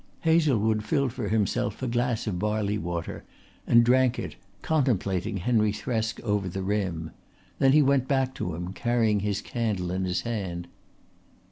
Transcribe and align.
Hazlewood 0.21 0.83
filled 0.83 1.13
for 1.13 1.27
himself 1.29 1.79
a 1.83 1.87
glass 1.87 2.25
of 2.25 2.39
barley 2.39 2.79
water 2.79 3.23
and 3.67 3.83
drank 3.83 4.17
it, 4.17 4.35
contemplating 4.63 5.37
Henry 5.37 5.71
Thresk 5.71 6.19
over 6.21 6.49
the 6.49 6.63
rim. 6.63 7.11
Then 7.59 7.73
he 7.73 7.83
went 7.83 8.07
back 8.07 8.33
to 8.33 8.55
him, 8.55 8.73
carrying 8.73 9.19
his 9.19 9.43
candle 9.43 9.91
in 9.91 10.05
his 10.05 10.21
hand. 10.21 10.67